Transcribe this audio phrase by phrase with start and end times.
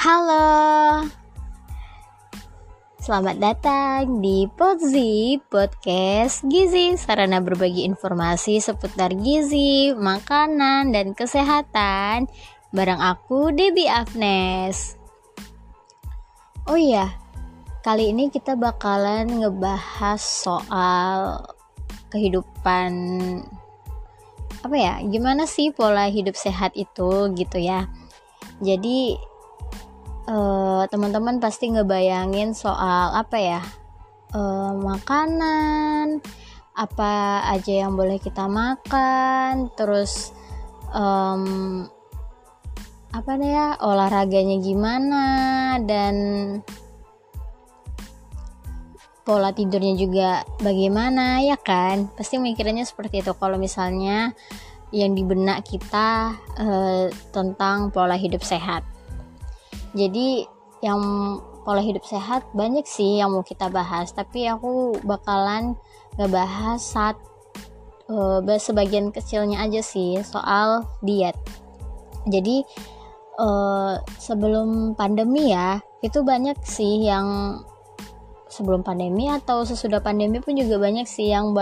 [0.00, 1.04] Halo.
[3.04, 6.40] Selamat datang di Podzi Podcast.
[6.48, 12.32] Gizi Sarana berbagi informasi seputar gizi, makanan, dan kesehatan.
[12.72, 14.96] Bareng aku Debbie Afnes
[16.64, 17.12] Oh iya,
[17.84, 21.44] kali ini kita bakalan ngebahas soal
[22.08, 22.92] kehidupan
[24.64, 27.84] apa ya gimana sih pola hidup sehat itu gitu ya.
[28.64, 29.28] Jadi
[30.30, 33.62] uh, teman-teman pasti ngebayangin soal apa ya?
[34.30, 36.22] Uh, makanan
[36.78, 40.30] apa aja yang boleh kita makan terus
[40.94, 41.82] um,
[43.10, 45.26] apa deh ya olahraganya gimana
[45.82, 46.14] dan
[49.26, 52.06] pola tidurnya juga bagaimana ya kan?
[52.14, 53.34] Pasti mikirnya seperti itu.
[53.34, 54.30] Kalau misalnya
[54.94, 58.86] yang di benak kita uh, tentang pola hidup sehat
[59.94, 60.46] jadi
[60.80, 61.00] yang
[61.62, 64.10] pola hidup sehat banyak sih yang mau kita bahas.
[64.16, 65.76] Tapi aku bakalan
[66.16, 67.16] ngebahas saat
[68.08, 71.36] uh, sebagian kecilnya aja sih soal diet.
[72.26, 72.64] Jadi
[73.40, 77.60] uh, sebelum pandemi ya itu banyak sih yang
[78.50, 81.54] sebelum pandemi atau sesudah pandemi pun juga banyak sih yang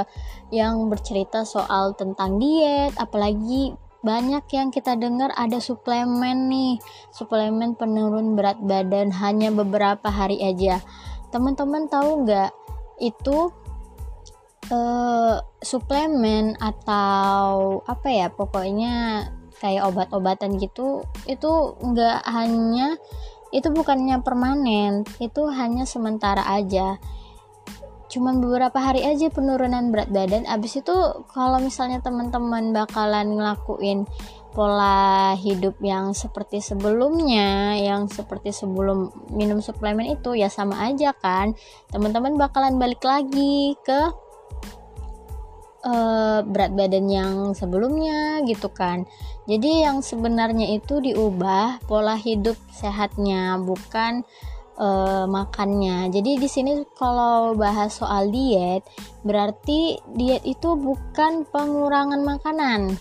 [0.49, 2.95] yang bercerita soal tentang diet.
[2.97, 6.81] Apalagi banyak yang kita dengar ada suplemen nih.
[7.13, 10.81] Suplemen penurun berat badan hanya beberapa hari aja.
[11.29, 12.51] Teman-teman tahu nggak?
[12.97, 13.53] Itu
[14.73, 19.29] uh, suplemen atau apa ya pokoknya
[19.59, 21.51] kayak obat-obatan gitu itu
[21.83, 22.95] nggak hanya
[23.51, 27.03] itu bukannya permanen itu hanya sementara aja
[28.09, 30.49] cuman beberapa hari aja penurunan berat badan.
[30.49, 30.97] Abis itu
[31.29, 34.09] kalau misalnya teman-teman bakalan ngelakuin
[34.57, 41.53] pola hidup yang seperti sebelumnya yang seperti sebelum minum suplemen itu ya sama aja kan.
[41.93, 44.01] Teman-teman bakalan balik lagi ke
[45.85, 49.05] uh, berat badan yang sebelumnya gitu kan.
[49.49, 54.25] Jadi yang sebenarnya itu diubah pola hidup sehatnya bukan
[54.79, 56.09] uh, makannya.
[56.09, 58.87] Jadi di sini kalau bahas soal diet,
[59.27, 62.95] berarti diet itu bukan pengurangan makanan.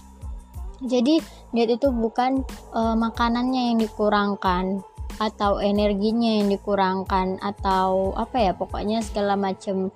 [0.84, 1.22] Jadi
[1.54, 2.44] diet itu bukan
[2.74, 4.82] uh, makanannya yang dikurangkan
[5.18, 9.90] atau energinya yang dikurangkan atau apa ya pokoknya segala macam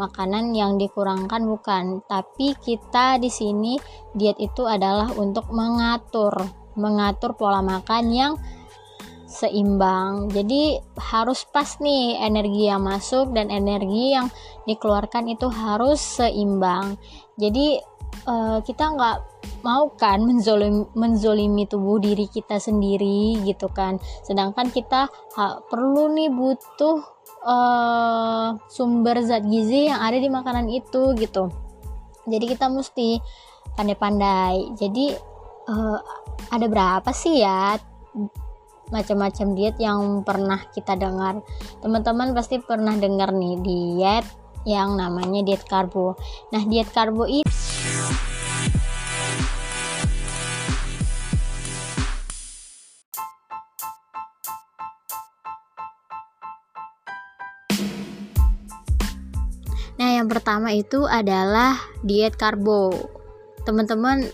[0.00, 3.76] makanan yang dikurangkan bukan tapi kita di sini
[4.16, 6.32] diet itu adalah untuk mengatur
[6.80, 8.32] mengatur pola makan yang
[9.32, 10.28] seimbang.
[10.28, 14.28] Jadi harus pas nih energi yang masuk dan energi yang
[14.68, 17.00] dikeluarkan itu harus seimbang.
[17.40, 17.80] Jadi
[18.28, 19.16] uh, kita nggak
[19.64, 23.96] mau kan menzolimi, menzolimi tubuh diri kita sendiri gitu kan.
[24.22, 27.00] Sedangkan kita ha, perlu nih butuh
[27.48, 31.48] uh, sumber zat gizi yang ada di makanan itu gitu.
[32.28, 33.18] Jadi kita mesti
[33.74, 34.76] pandai-pandai.
[34.78, 35.10] Jadi
[35.66, 35.98] uh,
[36.52, 37.80] ada berapa sih ya
[38.92, 41.40] macam-macam diet yang pernah kita dengar.
[41.80, 44.26] Teman-teman pasti pernah dengar nih diet
[44.68, 46.14] yang namanya diet karbo.
[46.52, 47.42] Nah, diet karbo ini
[60.02, 62.90] Nah, yang pertama itu adalah diet karbo.
[63.62, 64.26] Teman-teman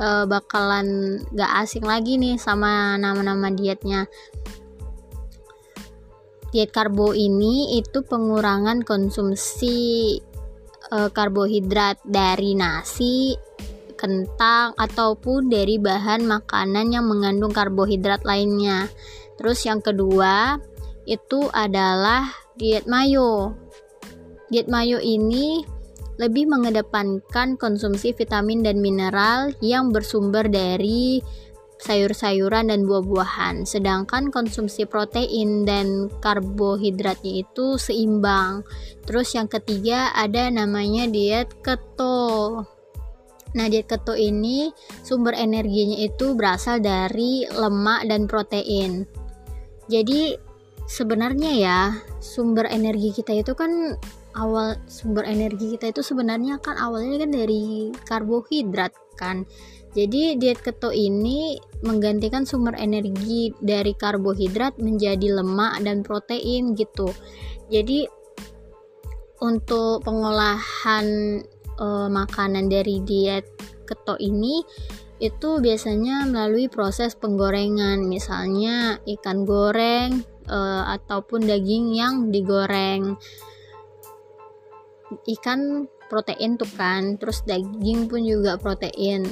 [0.00, 4.06] uh, bakalan gak asing lagi nih sama nama-nama dietnya.
[6.54, 10.14] Diet karbo ini itu pengurangan konsumsi
[10.94, 13.34] uh, karbohidrat dari nasi
[13.98, 18.86] kentang ataupun dari bahan makanan yang mengandung karbohidrat lainnya.
[19.34, 20.62] Terus yang kedua
[21.10, 23.58] itu adalah diet mayo.
[24.46, 25.73] Diet mayo ini
[26.16, 31.18] lebih mengedepankan konsumsi vitamin dan mineral yang bersumber dari
[31.84, 33.66] sayur-sayuran dan buah-buahan.
[33.66, 38.62] Sedangkan konsumsi protein dan karbohidratnya itu seimbang.
[39.04, 42.64] Terus yang ketiga ada namanya diet keto.
[43.54, 44.74] Nah, diet keto ini
[45.06, 49.06] sumber energinya itu berasal dari lemak dan protein.
[49.86, 50.34] Jadi
[50.90, 51.80] sebenarnya ya,
[52.18, 53.94] sumber energi kita itu kan
[54.34, 59.46] awal sumber energi kita itu sebenarnya kan awalnya kan dari karbohidrat kan.
[59.94, 61.54] Jadi diet keto ini
[61.86, 67.14] menggantikan sumber energi dari karbohidrat menjadi lemak dan protein gitu.
[67.70, 68.02] Jadi
[69.38, 71.06] untuk pengolahan
[71.78, 73.46] e, makanan dari diet
[73.86, 74.66] keto ini
[75.22, 80.58] itu biasanya melalui proses penggorengan, misalnya ikan goreng e,
[80.90, 83.14] ataupun daging yang digoreng.
[85.22, 89.24] Ikan protein tuh kan, terus daging pun juga protein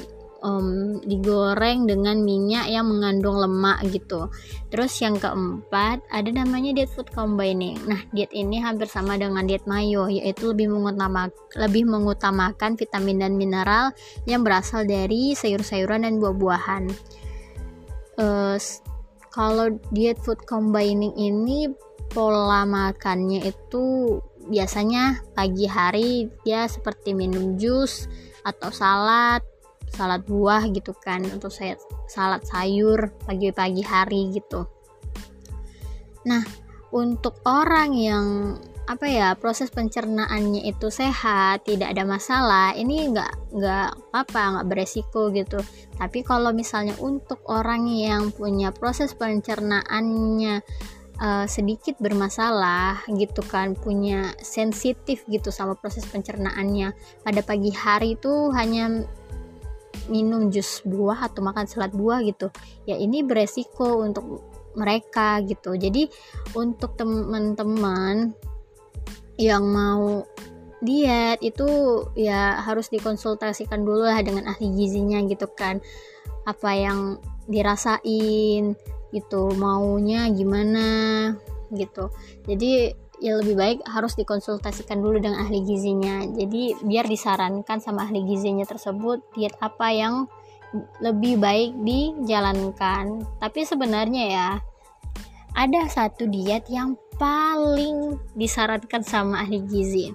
[0.43, 4.27] um, digoreng dengan minyak yang mengandung lemak gitu.
[4.69, 7.79] Terus yang keempat ada namanya diet food combining.
[7.87, 13.33] Nah diet ini hampir sama dengan diet mayo yaitu lebih mengutamakan lebih mengutamakan vitamin dan
[13.39, 13.95] mineral
[14.27, 16.83] yang berasal dari sayur-sayuran dan buah-buahan.
[18.13, 18.61] Uh,
[19.33, 21.65] kalau diet food combining ini
[22.13, 28.07] pola makannya itu biasanya pagi hari dia seperti minum jus
[28.43, 29.41] atau salad
[29.93, 31.77] salad buah gitu kan untuk saya
[32.09, 34.65] salad sayur pagi-pagi hari gitu.
[36.25, 36.43] Nah
[36.93, 38.27] untuk orang yang
[38.83, 45.31] apa ya proses pencernaannya itu sehat tidak ada masalah ini nggak nggak apa nggak beresiko
[45.31, 45.63] gitu.
[45.95, 50.59] Tapi kalau misalnya untuk orang yang punya proses pencernaannya
[51.21, 56.95] uh, sedikit bermasalah gitu kan punya sensitif gitu sama proses pencernaannya.
[57.21, 59.05] Pada pagi hari itu hanya
[60.09, 62.49] minum jus buah atau makan salad buah gitu.
[62.89, 64.41] Ya ini beresiko untuk
[64.73, 65.77] mereka gitu.
[65.77, 66.09] Jadi
[66.57, 68.33] untuk teman-teman
[69.37, 70.25] yang mau
[70.83, 71.65] diet itu
[72.13, 75.79] ya harus dikonsultasikan dulu lah dengan ahli gizinya gitu kan.
[76.43, 76.99] Apa yang
[77.47, 78.75] dirasain
[79.13, 80.87] gitu maunya gimana
[81.69, 82.09] gitu.
[82.49, 86.25] Jadi ya lebih baik harus dikonsultasikan dulu dengan ahli gizinya.
[86.27, 90.25] Jadi biar disarankan sama ahli gizinya tersebut diet apa yang
[90.99, 93.21] lebih baik dijalankan.
[93.37, 94.49] Tapi sebenarnya ya
[95.53, 100.09] ada satu diet yang paling disarankan sama ahli gizi.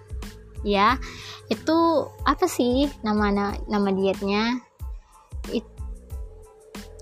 [0.67, 0.99] Ya
[1.47, 1.79] itu
[2.27, 4.59] apa sih nama nama dietnya?
[5.55, 5.65] It,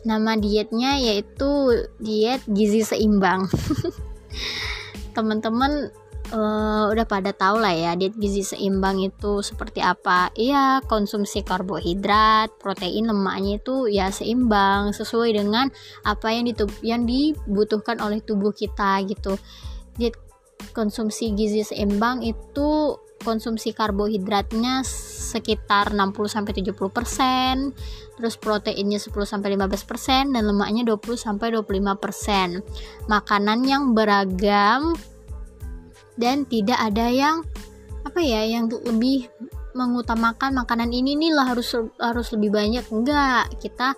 [0.06, 3.50] nama dietnya yaitu diet gizi seimbang.
[5.18, 5.90] Teman-teman
[6.30, 10.30] uh, udah pada tahu lah ya diet gizi seimbang itu seperti apa.
[10.38, 15.66] Iya konsumsi karbohidrat protein lemaknya itu ya seimbang sesuai dengan
[16.06, 16.46] apa yang
[16.86, 19.34] yang dibutuhkan oleh tubuh kita gitu.
[19.98, 20.25] Diet
[20.76, 27.72] konsumsi gizi seimbang itu konsumsi karbohidratnya sekitar 60 sampai 70%,
[28.20, 32.60] terus proteinnya 10 sampai 15% dan lemaknya 20 sampai 25%.
[33.08, 34.92] Makanan yang beragam
[36.20, 37.40] dan tidak ada yang
[38.04, 39.26] apa ya yang lebih
[39.76, 43.92] mengutamakan makanan ini nih lah harus harus lebih banyak enggak kita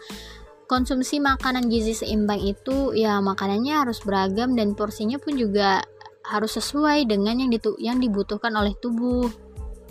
[0.67, 5.87] konsumsi makanan gizi seimbang itu ya makanannya harus beragam dan porsinya pun juga
[6.29, 9.27] harus sesuai dengan yang ditu yang dibutuhkan oleh tubuh.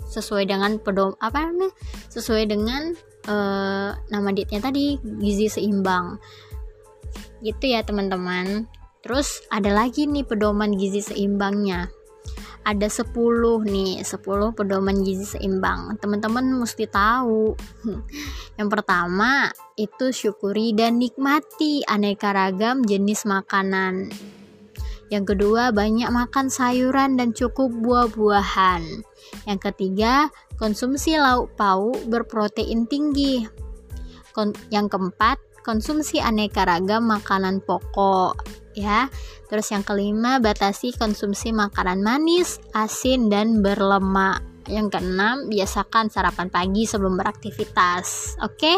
[0.08, 1.74] Sesuai dengan pedom apa namanya?
[2.08, 2.96] Sesuai dengan
[3.28, 6.16] uh, nama dietnya tadi gizi seimbang.
[7.44, 8.64] Gitu ya teman-teman.
[9.04, 11.92] Terus ada lagi nih pedoman gizi seimbangnya.
[12.64, 13.14] Ada 10
[13.64, 16.00] nih 10 pedoman gizi seimbang.
[16.00, 17.52] Teman-teman mesti tahu.
[18.58, 24.08] Yang pertama itu syukuri dan nikmati aneka ragam jenis makanan
[25.08, 28.84] yang kedua, banyak makan sayuran dan cukup buah-buahan.
[29.48, 30.28] Yang ketiga,
[30.60, 33.48] konsumsi lauk pauk berprotein tinggi.
[34.36, 38.36] Kon yang keempat, konsumsi aneka ragam makanan pokok
[38.76, 39.08] ya.
[39.48, 44.44] Terus yang kelima, batasi konsumsi makanan manis, asin dan berlemak.
[44.68, 48.36] Yang keenam, biasakan sarapan pagi sebelum beraktivitas.
[48.44, 48.76] Oke.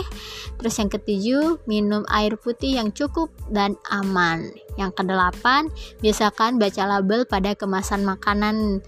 [0.56, 4.54] Terus yang ketujuh, minum air putih yang cukup dan aman.
[4.78, 5.66] Yang kedelapan,
[5.98, 8.80] biasakan baca label pada kemasan makanan.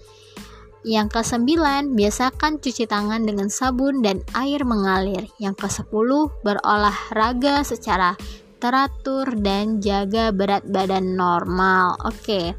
[0.83, 5.31] Yang kesembilan, biasakan cuci tangan dengan sabun dan air mengalir.
[5.39, 8.19] Yang kesepuluh, berolahraga secara
[8.63, 11.99] teratur dan jaga berat badan normal.
[12.07, 12.55] Oke.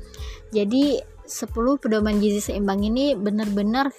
[0.52, 3.90] Jadi 10 pedoman gizi seimbang ini benar-benar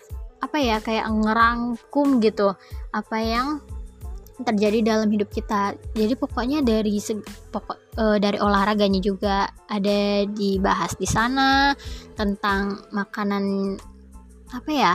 [0.45, 2.53] apa ya kayak ngerangkum gitu
[2.93, 3.65] apa yang
[4.43, 5.79] terjadi dalam hidup kita.
[5.95, 6.99] Jadi pokoknya dari
[7.55, 11.71] pokok e, dari olahraganya juga ada dibahas di sana
[12.19, 13.79] tentang makanan
[14.51, 14.95] apa ya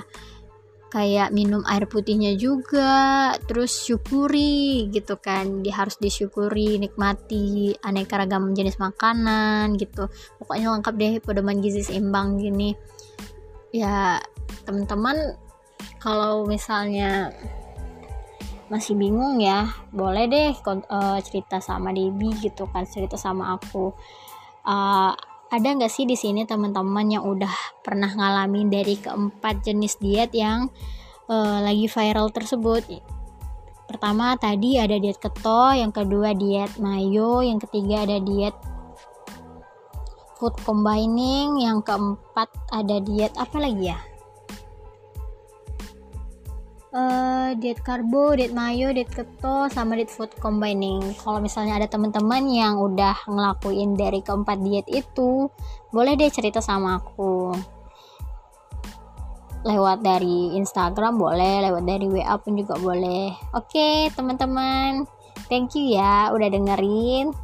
[0.89, 5.63] kayak minum air putihnya juga terus syukuri gitu kan.
[5.63, 10.12] Dia harus disyukuri nikmati aneka ragam jenis makanan gitu.
[10.36, 12.75] Pokoknya lengkap deh pedoman gizi seimbang gini.
[13.70, 14.20] Ya
[14.65, 15.38] teman-teman
[16.00, 17.34] kalau misalnya
[18.70, 23.91] masih bingung ya boleh deh uh, cerita sama Debbie gitu kan cerita sama aku.
[24.62, 25.12] Uh,
[25.50, 27.50] ada nggak sih di sini teman-teman yang udah
[27.82, 30.70] pernah ngalamin dari keempat jenis diet yang
[31.25, 32.86] uh, lagi viral tersebut?
[33.89, 38.53] Pertama tadi ada diet keto yang kedua diet mayo yang ketiga ada diet
[40.38, 44.00] food combining yang keempat ada diet apa lagi ya
[46.93, 51.01] uh, diet karbo, diet mayo, diet keto, sama diet food combining.
[51.19, 55.50] Kalau misalnya ada teman-teman yang udah ngelakuin dari keempat diet itu,
[55.93, 57.53] boleh deh cerita sama aku
[59.60, 63.36] lewat dari Instagram boleh, lewat dari WA pun juga boleh.
[63.51, 65.03] Oke, teman-teman.
[65.51, 67.36] Thank you ya udah dengerin.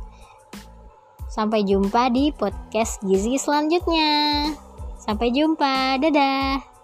[1.28, 4.48] Sampai jumpa di podcast Gizi selanjutnya.
[4.96, 6.00] Sampai jumpa.
[6.00, 6.75] Dadah.